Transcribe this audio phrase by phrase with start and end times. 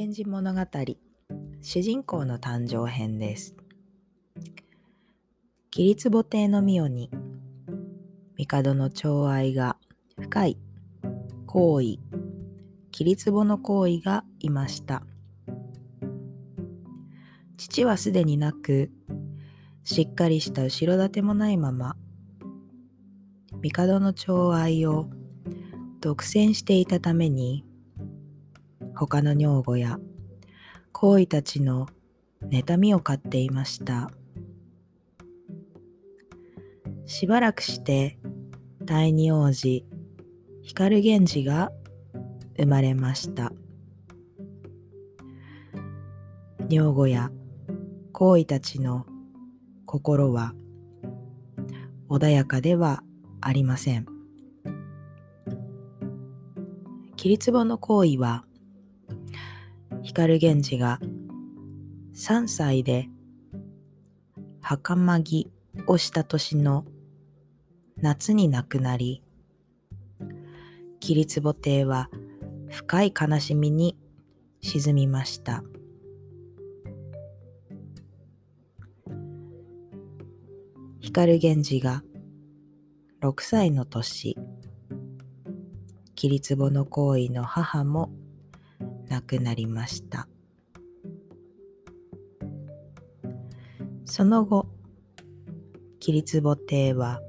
[0.00, 0.60] 源氏物語。
[1.60, 3.56] 主人公の誕生編です。
[5.72, 7.10] 桐壺亭の御代に
[8.36, 9.76] 帝の寵愛が
[10.16, 10.58] 深い
[11.46, 11.98] 行為
[12.92, 15.02] 桐壺の行為がいました。
[17.56, 18.92] 父はすでになく
[19.82, 21.96] しっかりした後ろ盾もないまま
[23.60, 25.10] 帝の寵愛を
[26.00, 27.64] 独占していたために
[28.98, 30.00] 他の女房や
[30.90, 31.86] 行為たちの
[32.42, 34.10] 妬みを買っていました
[37.06, 38.18] しばらくして
[38.82, 39.86] 第二王子
[40.62, 41.70] 光源氏が
[42.56, 43.52] 生まれました
[46.68, 47.30] 女房や
[48.12, 49.06] 行為たちの
[49.86, 50.54] 心は
[52.10, 53.04] 穏やかでは
[53.40, 54.18] ありません。
[57.18, 58.44] 桐壺の行為は
[60.08, 61.00] 光源氏が
[62.14, 63.10] 3歳で
[64.62, 65.52] 袴着
[65.86, 66.86] をした年の
[67.98, 69.22] 夏に亡くなり
[70.98, 72.08] 桐壺亭は
[72.70, 73.98] 深い悲しみに
[74.62, 75.62] 沈みました。
[81.00, 82.02] 光源氏が
[83.20, 84.38] 6歳の年
[86.14, 88.10] 桐壺の行為の母も
[89.08, 90.28] 亡くなりました。
[94.04, 94.66] その後
[96.00, 97.20] 桐壺亭は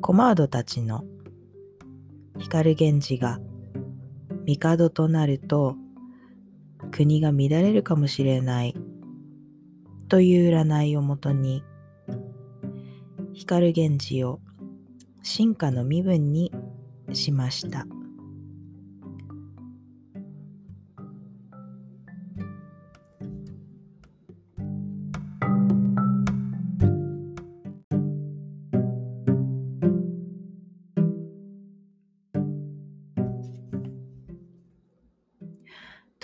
[0.00, 1.04] コマードたちの
[2.38, 3.38] 光源氏が
[4.44, 5.76] 帝となると
[6.90, 8.74] 国が乱れるかもしれない
[10.08, 11.62] という占いをもとに
[13.32, 14.40] 光源氏を
[15.22, 16.52] 進化の身分に
[17.12, 17.86] しました。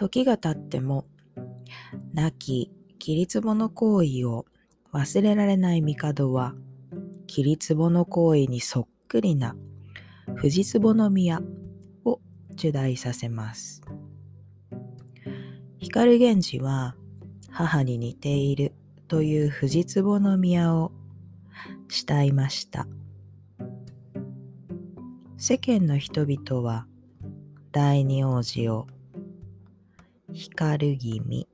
[0.01, 1.05] 時が経っても
[2.15, 4.47] 亡き桐壺の行為を
[4.95, 6.55] 忘れられない帝は
[7.27, 9.57] 桐壺の行為にそっくりな
[10.37, 11.43] 藤壺の宮
[12.07, 12.19] を
[12.53, 13.83] 受題させます。
[15.81, 16.95] 光源氏は
[17.51, 18.73] 母に似ている
[19.07, 20.93] という藤壺の宮を
[21.89, 22.87] 慕いました。
[25.37, 26.87] 世間の人々は
[27.71, 28.87] 第二王子を
[30.33, 31.49] 光る君、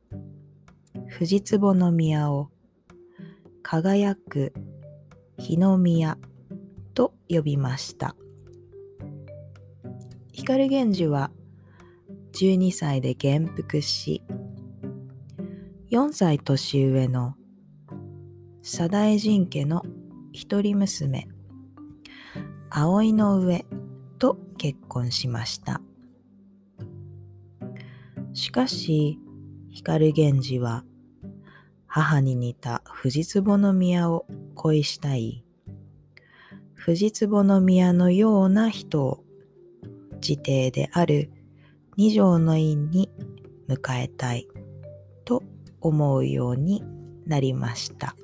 [1.08, 2.50] 藤壺の宮を
[3.62, 4.52] 輝く
[5.38, 6.18] 日の宮
[6.94, 8.16] と呼びました。
[10.32, 11.30] 光源氏は
[12.32, 14.22] 12歳で元服し
[15.90, 17.34] 4歳年上の
[18.62, 19.82] 左大臣家の
[20.32, 21.26] 一人娘
[22.68, 23.64] 葵の上
[24.18, 25.80] と結婚しました
[28.56, 29.18] かし
[29.68, 30.82] 光源氏は
[31.86, 34.24] 母に似た藤壺の宮を
[34.54, 35.44] 恋したい
[36.72, 39.22] 藤壺の宮のような人を
[40.26, 41.30] 自邸である
[41.98, 43.10] 二条の院に
[43.68, 44.48] 迎えたい
[45.26, 45.42] と
[45.82, 46.82] 思うように
[47.26, 48.16] なりました。